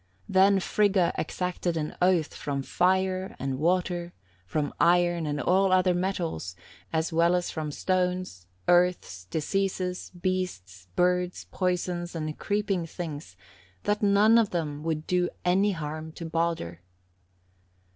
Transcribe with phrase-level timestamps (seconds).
[0.27, 4.13] Then Frigga exacted an oath from fire and water,
[4.47, 6.55] from iron, and all other metals,
[6.91, 13.37] as well as from stones, earths, diseases, beasts, birds, poisons, and creeping things,
[13.83, 16.81] that none of them would do any harm to Baldur.